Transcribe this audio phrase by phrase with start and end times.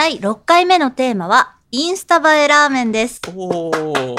[0.00, 3.20] 第6回目のテーマはインスタ映えラーメンです。
[3.36, 4.16] おー。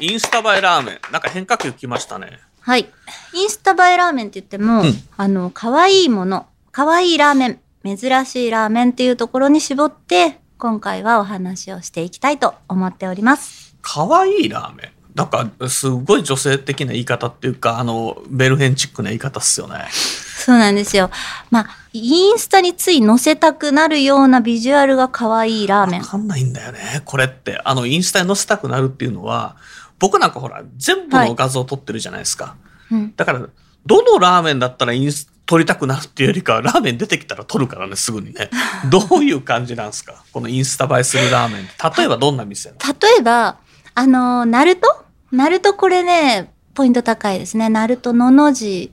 [0.00, 0.98] インスタ映えラーメン。
[1.12, 2.40] なんか変化球きましたね。
[2.58, 2.90] はい。
[3.32, 4.92] インスタ映えラーメンって言っても、うん。
[5.16, 13.76] あの、可愛いもの、可愛いラーメン、珍しいラーメンっていうところに絞って、今回はお話をしていきたいと思っております。
[13.80, 14.91] 可愛いラーメン？
[15.14, 19.86] なんかすごい女性的な言い方っていうかあのベルヘンチックな言い方っすよね。
[19.90, 21.10] そうなんですよ。
[21.50, 26.00] まあ、インスタについ載せたくなるようなビジュアルが可愛いラーメン。
[26.00, 26.06] わ。
[26.06, 27.02] かんないんだよね。
[27.04, 27.60] これって。
[27.64, 29.56] あのインスタに載せたくなるっていうのは
[29.98, 32.56] 僕なんかほら全部の画像を撮ってるじゃないですか、
[32.90, 33.14] うん。
[33.14, 33.46] だから
[33.86, 38.48] どのラーメンだったらインス撮りたくなるっていうよりかはラーメン出てきたら撮るからねすぐにね。
[38.90, 40.24] どういう感じなんですか？
[40.32, 42.76] このインスタ映えするラーメン例えばどんな店例
[43.18, 43.58] えば、
[43.94, 45.01] あの、ナルト？
[45.32, 47.68] ナルトこれね、ポイント高いですね。
[47.68, 48.92] ナルトのの字。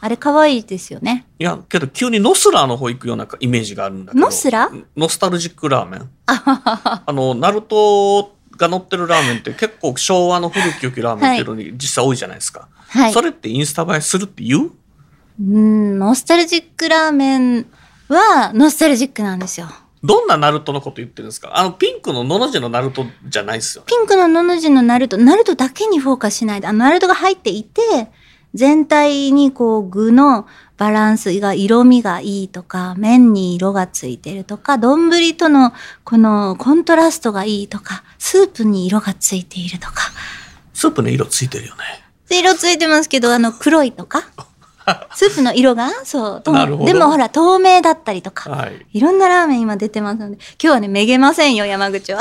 [0.00, 1.26] あれ可愛いですよね。
[1.40, 13.12] いやけど急にノスラーの方行くようなイメージがあるんだけどノスラノスタルジックラーメンあのナルトが乗ってるラーメンって結構昭和の古き良きラーメンっていうのに実際多いじゃないですか、はい。
[13.12, 14.70] それってインスタ映えするって言う？
[15.40, 17.66] うん、ノスタルジックラーメン
[18.06, 19.66] はノスタルジックなんですよ。
[20.02, 21.58] どんなナルトのこと言ってるんですか？
[21.58, 23.86] あのピンクののの字のナルトじゃないですよね。
[23.88, 26.60] ピンクののの字のナルト、ナルトだけにフォーカスしない。
[26.60, 27.82] で、あのナルトが入っていて、
[28.54, 30.46] 全体にこう具の
[30.78, 35.72] バランスが色味がいいとか、麺に色がついてるとか、丼との
[36.04, 40.12] このコントラストがいいとか、スープに色がついているとか、
[40.72, 41.82] スープの色ついてるよね。
[42.30, 44.22] 色ついてますけど、あの黒いとか、
[45.14, 46.42] スープの色が、そう、
[46.84, 52.20] でもほら透明だったりとか、はいいろんなラーメン今出てますので、今日はね、めげませんよ、山口は。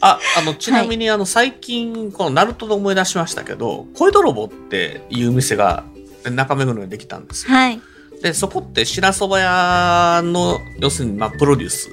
[0.00, 5.84] あ、あの、ちなみに、あの、最近、このナルトで思い出しましたけど、恋泥棒っていう店が
[6.30, 7.54] 中目黒にできたんですよ。
[7.54, 7.80] はい。
[8.22, 11.90] で、そこって白蕎麦屋の、要するに、まあ、プロデュース。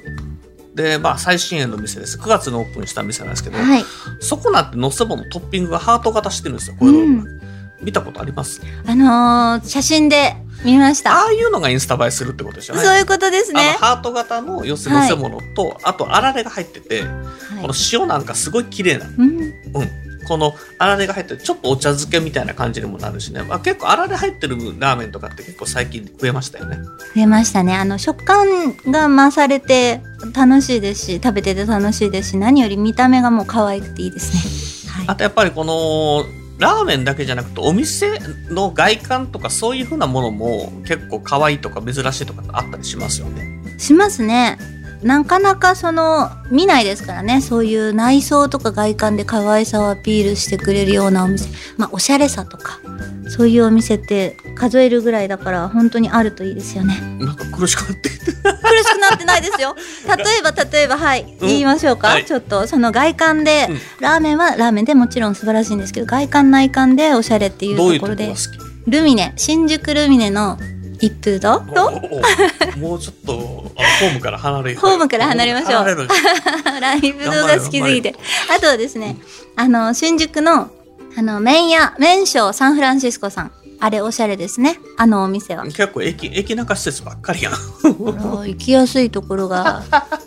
[0.74, 2.18] で、まあ、最新鋭の店です。
[2.18, 3.84] 9月にオープンした店なんですけど、はい。
[4.20, 7.28] そこなんて乗せ物トッピングがハート型してるんですよ、恋泥棒。
[7.82, 8.60] 見たことあります？
[8.86, 11.12] あのー写真で見ました。
[11.12, 12.82] ああいうのがインスタ映えするってことですよね。
[12.82, 13.76] そういうことですね。
[13.78, 17.10] ハート型の要するに乗せ物と、あとあられが入ってて、はい
[17.60, 19.52] この塩なんかすごい綺麗な、うん、うん、
[20.26, 26.76] このあられが入ってるちょっとお茶漬けみたいな感じにもなるしね、まあ、結構あられ入ってるラーメンとかって結構最近増えましたよね
[27.14, 27.74] 増えましたね。
[27.74, 30.02] あの食感が増されて
[30.32, 34.90] 楽しいですし、食べてて楽しいですし、何より見た目がもう可愛くていいですね。
[34.92, 35.04] はい。
[35.08, 36.24] あとやっぱりこの
[36.58, 38.18] ラーメンだけじゃなくてお店
[38.48, 44.56] の外観とかそういう風なものも結構可愛いとか珍しいとかってあったりしますよねしますね。
[45.04, 47.42] なかなかその見ないですからね。
[47.42, 51.50] そういう内装とか外観で可愛さをアピールしてくれるようなお店。
[51.76, 52.80] まあおしゃれさとか
[53.28, 56.98] そういうお店って数えるぐらいだから本当にあるといいですよね。
[57.20, 58.08] なんか苦しくなって。
[58.08, 58.28] 苦し
[58.94, 59.76] くなってないですよ。
[60.16, 61.48] 例えば例えばはい、うん。
[61.48, 62.24] 言いましょうか、はい。
[62.24, 63.80] ちょっとその外観で、うん。
[64.00, 68.32] ラーメンはラーメンでもちろん素晴らしいんですけど外観内観でおしゃれっていうとことろで
[68.86, 70.58] ルミネ新宿ルミネの
[71.00, 71.90] 一風堂と？
[72.78, 78.14] もうちょっとホームから離れホームから離れましょうライブ動が好きすぎて。
[78.54, 79.16] あとはですね、
[79.56, 80.70] あの、新宿の、
[81.16, 83.52] あの、麺屋、麺匠サンフランシスコさん。
[83.84, 84.78] あれおしゃれですね。
[84.96, 85.64] あのお店は。
[85.64, 89.82] 結構駅駅中施設ばっかりやん行きやすいところが、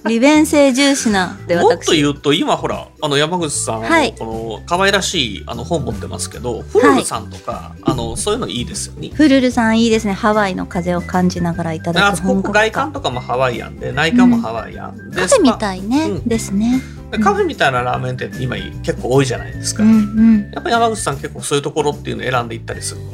[0.06, 1.96] 利便性重視なんでもっと私。
[2.00, 9.10] 言うと今ほらあの山口さん、はいこの可愛らしいあの本持ってますけどフルルさんとか、あのそういうのいいですよね。
[9.10, 10.14] フルルさんいいですね。
[10.14, 13.00] ハワイの風を感じながらいただく本格外観化。
[13.00, 16.80] とかもハワイアンで内観もハワイアン、でカフェみいたいね、うんですね。
[17.24, 20.52] カフェみたいなラーメン店って今結構多いじゃないですか、うんうん。
[20.54, 23.08] やっぱ山口さん結構そういうところっていうのを選んでいったりするの？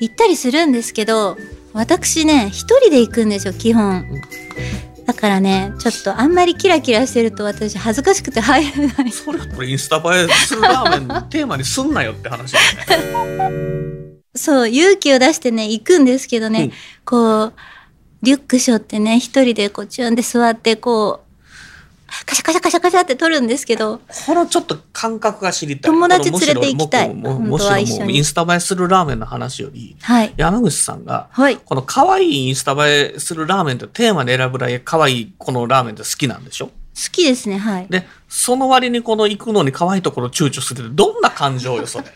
[0.00, 1.36] 行ったりするんですけど、
[1.72, 4.04] 私ね、一人で行くんですよ、基本。
[5.06, 9.12] だからね、ちょっとあんまりキラキラしてると私恥ずかしくて入れない。
[9.12, 12.58] それこれインスタ映えするラーメンのテーマにすんなよって話だ
[12.96, 16.72] よね そう、勇気を出してね、行くんですけどね、うん
[17.04, 17.52] こう、
[18.22, 21.25] リュック背負ってね、一人でこう、チュンで座って、こう、
[22.24, 25.90] カシャカシャカシャカシャって撮るんですけど、このちょっと感覚が知りたい。
[25.90, 30.32] 友達連れて行きたいもしろもうインスタ映えするラーメンの話より、はい。
[30.36, 31.56] 山口さんが、はい。
[31.56, 36.66] この可愛いインスタ映えするラーメンってテーマで選ぶぐらい可愛いこのラーメンって好きなんでしょ？
[36.66, 36.72] 好
[37.12, 37.86] きですね、はい。
[37.90, 42.04] で、その割にこの行くのに可愛いところ躊躇するってどんな感情よ、それ。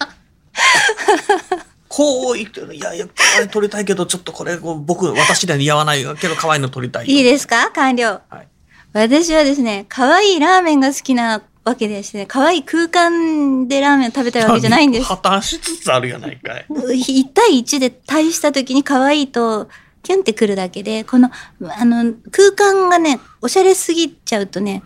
[1.89, 7.15] こう言ってる、いやいや、可愛い撮りたいけど、ちょっとこれ、僕、私には似合わないけど、可愛いの撮りたいよ。
[7.15, 7.71] いいですか？
[7.73, 8.21] 完了。
[8.31, 8.49] はい。
[8.93, 15.07] 私はですね、可愛いラーメンが好きなわけでしてね、可愛い空間でラーメンを食べたいわけじゃないんです。
[15.07, 16.67] 破綻しつつあるやないかい。
[16.69, 19.69] 1対1で対した時に可愛いと、
[20.03, 24.83] キュンってくるだけで、この、あの、空間がね、おしゃれすぎちゃうとね、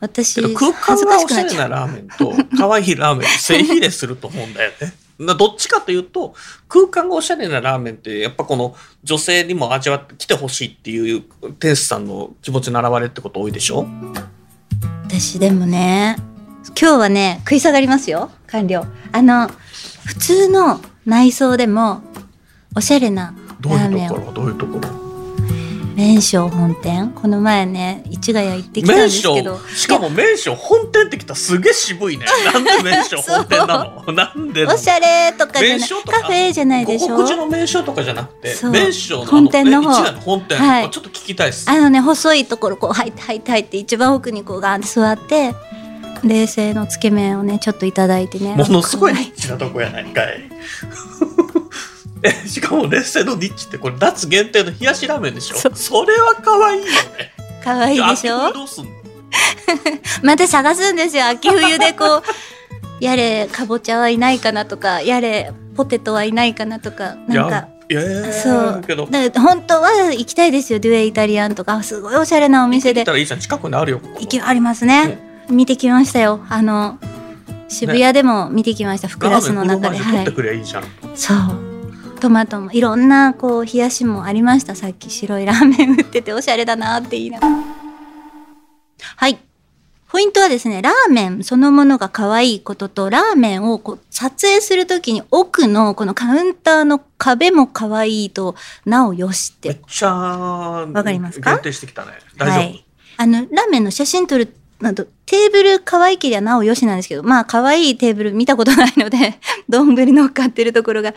[0.00, 1.54] 私、空間恥ずかがおしゃれ。
[1.56, 5.05] なラーメンと可愛いラーメン正比例すると思うんだよね。
[5.18, 6.34] などっちかというと
[6.68, 11.22] 空間がおしゃれなラーメンってやっぱこの女性にも味わってきてほしいっていう
[11.58, 13.86] 店主さんの気持ちの表れってこと多いでしょ？
[15.08, 16.16] 私でもね、
[16.78, 18.84] 今日はね、食い下がりますよ、完了。
[19.12, 19.48] あの、
[20.04, 22.02] 普通の内装でも、
[22.74, 24.16] おしゃれなどうラーメンを。
[24.16, 25.05] いうところどういうところ？
[25.96, 27.10] 麺匠本店？
[27.12, 29.56] この前ね市ヶ谷行ってきたんで麺すけど。
[29.56, 32.26] 匠しかも麺匠本店ってきたらすげえ渋いね。
[32.52, 34.12] なんで麺匠本店なの？
[34.12, 35.88] なんでおしゃれとかじゃない。
[35.88, 37.16] カフェじゃないでしょ？
[37.16, 38.70] 五国の名所とかじゃなくてそう。
[38.72, 40.12] 名所の本店の方。
[40.12, 40.90] の本店、はい。
[40.90, 41.70] ちょっと聞きたいです。
[41.70, 45.54] あのね細いところこう入って入って入って一番奥にこうガーンって座って
[46.22, 48.54] 冷製のつけ麺をねちょっといただいてね。
[48.54, 49.14] ものすごい。
[49.14, 50.42] ニッチなとこやないかい
[52.44, 55.56] えしかも劣勢のニッチってこれ夏限定の冷やしラーメンでしょ？
[55.56, 55.72] そう。
[55.74, 56.92] それは可愛いよね。
[57.62, 58.36] 可愛いでしょ？
[58.46, 58.90] 秋冬どうすんの？
[60.22, 61.26] また探すんですよ。
[61.28, 62.22] 秋冬でこう
[63.04, 67.68] やれかぼちゃはいないかなとかやれポテトはいないかなとかなんか。
[68.42, 68.84] そう。
[68.86, 69.06] けど。
[69.06, 70.80] 本当は行きたいですよ。
[70.80, 71.82] デュエイタリアンとか。
[71.82, 73.02] すごいおしゃれなお店で。
[73.02, 73.40] 見たらいいじゃん。
[73.40, 75.18] 近くにあるよ行きありますね、
[75.48, 76.40] 見てきましたよ。
[76.48, 76.98] あの
[77.68, 79.98] 渋谷でも見てきました、フクラスの中で。
[79.98, 80.24] はい。
[80.32, 80.84] くればいいじゃん、
[81.14, 81.36] そう
[82.16, 84.74] トマトもいろんなこう冷やしもありました。
[84.74, 87.56] さっき白いラーメン売ってておしゃれだなって言いながら。
[89.16, 89.38] はい。
[90.08, 98.54] ポイントはですねラーメンそのものが可愛いこととラーメンをこう撮影するときに奥のこのカウンターの壁も可愛いと
[98.86, 101.50] なおよしっめってちゃわかりますか？
[101.56, 102.12] 限定してきたね。
[102.38, 102.86] 大丈夫、はい、
[103.18, 109.38] あのラーメンの写真撮るなどテーブル可愛けりゃなおよしなんですけどまあ可愛いテーブル見たことないので
[109.70, 111.14] 丼乗っかってるところが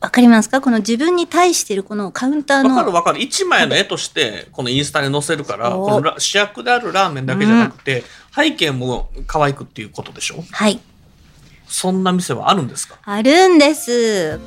[0.00, 0.60] わかりますか？
[0.62, 3.20] この自分に対してるこのカウンターのわかるわかる。
[3.20, 8.02] 一枚の絵としてこのインスタに載せるからこのラ主役であるラーメンだけじゃなくて、
[8.34, 10.42] 背景も可愛くっていうことでしょ？
[10.50, 10.80] はい。
[11.68, 12.96] そんな店はあるんですか？
[13.04, 14.40] あるんです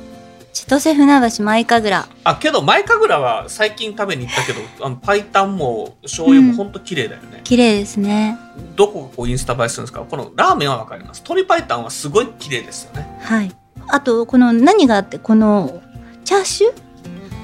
[0.56, 2.08] 千歳船橋舞神楽。
[2.24, 8.38] あけど前神楽は最近食べに行ったけどあのパイタンも醤油もほんと綺麗だよね、綺麗ですね。
[8.74, 10.00] どこがこうインスタ映えするんですか？
[10.00, 11.18] このラーメンはわかります。
[11.18, 13.06] 鶏パイタンはすごい綺麗ですよね。
[13.20, 13.54] はい。
[13.88, 15.82] あとこの何があってこの
[16.24, 16.72] チャーシュー？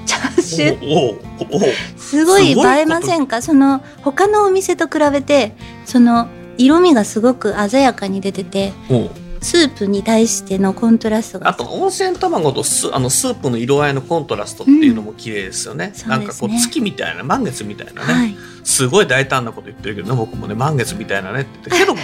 [0.07, 1.73] チャーシュー？
[1.95, 3.43] すごい映えませんか？
[3.43, 5.55] その他のお店と比べて
[5.85, 9.11] その色味がすごく鮮やかに出ててお
[9.43, 11.49] スープに対してのコントラストが。
[11.49, 18.35] あと温泉卵とスあのスープの色合いのコントラストっていうのも綺麗ですよね、うんなんかこう月みたいな満月みたいなね、はい。
[18.63, 21.69] すごい大胆なこと言ってるけどね僕もね満月みたいなねって言って。
[21.71, 21.95] けど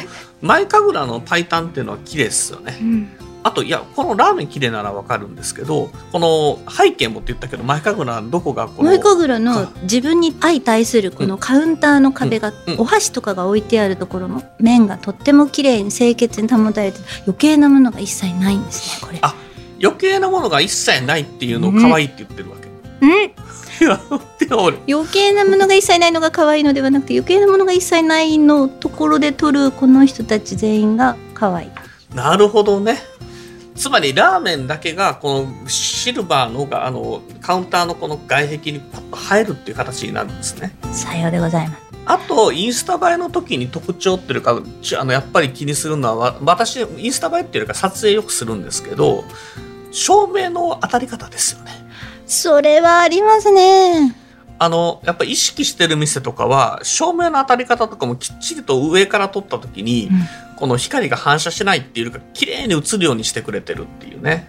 [0.42, 2.78] 前神楽のパイタンっていうのは綺麗ですよね。
[2.82, 3.10] うん
[3.50, 19.20] あといやこのラーメン綺麗ならわかるんですけどこの背景もって言ったけど前神楽のどこがこの萌神楽の自分に相対するこのカウンターの壁が、お箸とかが置いてあるところの面がとっても綺麗に清潔に保たれて余計なものが一切ないんですねこれ。
[19.24, 19.34] あ
[19.82, 22.68] 余計なものが一切ないっていうのを可愛いって言ってるわけ、
[23.02, 23.32] うん。
[24.88, 31.70] 余計なものが一切ないのが可愛いのではなくて余計なものが一切ないのところで撮るこの人たち全員が可愛い。
[32.14, 32.98] なるほどね
[33.80, 41.82] つまりラーメンだけがこのシルバーのがあのカウンターのこの外壁にパッと入るっていう形になるんですねさようでございます。
[42.06, 49.24] あとインスタ映えの時に特徴っていうかちあのやっぱり気にするのはわ私インスタ映えっていうか撮影よくするんですけど
[49.92, 51.72] 照明の当たり方ですよね
[52.26, 54.19] それはありますね。
[54.62, 60.10] あのやっぱ意識してる店とかは照明の当たり方とかもきっちりと上から撮った時に、
[60.58, 64.48] この光が反射しないっていうか綺麗に映るようにしてくれてるっていうね。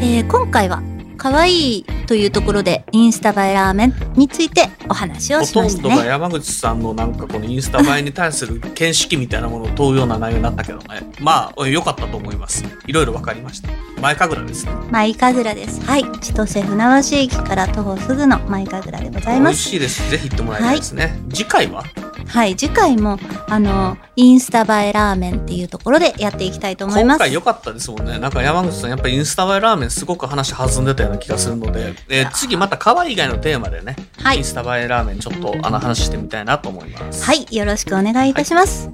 [0.00, 0.82] えー今回は
[1.18, 6.08] 可愛いというところでインスタ映えラーメンについてお話をほしまとんどがしたね。
[6.08, 10.84] 山口さんのなんかこのインスタ映えに対する見識みたいなものを問うような内容になったけどね。
[11.20, 12.64] まあ、良かったと思います。
[12.86, 13.68] いろいろ分かりました。
[14.00, 14.72] 前神楽ですね。
[14.90, 15.84] 舞神楽です。
[15.84, 16.04] はい。
[16.20, 19.62] 千歳船橋駅から徒歩すぐの舞神楽でござい美味ます。
[19.62, 20.10] しいです。
[20.10, 21.18] ぜひ行ってもらいたいですね。
[21.32, 21.84] 次回は
[22.28, 22.56] はい。
[22.56, 23.18] 次回も、
[23.48, 27.18] あの、インスタ映えラーメンっていうところでやっていきたいと思います。
[27.18, 28.18] 今回良かったですもんね。
[28.18, 37.24] なんか山口さん、やっぱりインスタ映えラーメンすごく話弾んでたような気がするので、えー次また可愛い以外のテーマでね、はいインスタ映えラーメンちょっとあの話してみたいなと思います。
[37.24, 38.90] はい、よろしくお願いいたします。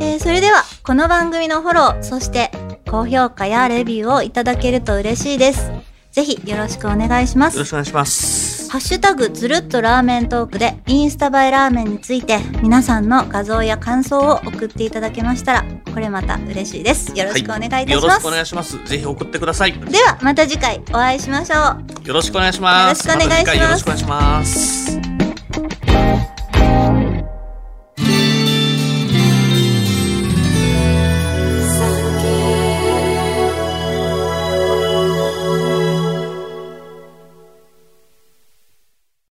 [0.00, 2.50] えーそれでは、この番組のフォロー、そして
[2.90, 5.70] 高評価やレビューをいただけると嬉しいです。
[6.12, 7.54] ぜひよろしくお願いします。
[7.54, 8.41] よろしくお願いします。
[8.72, 17.14] ハッシュタグずるっとラーメントークでインスタ映えラーメンについて皆さんの画像や感想を送っていただけましたら、これまた嬉しいです。
[17.14, 17.92] よろしくお願いいたします。
[17.92, 18.82] よろしくお願いします。
[18.86, 19.78] ぜひ送ってください。
[19.78, 21.76] よでは、また次回お会いしましょ
[22.06, 22.08] う。
[22.14, 23.06] ろしくお願いします。
[23.06, 25.11] よろしくお願いしますよろしくお願いします。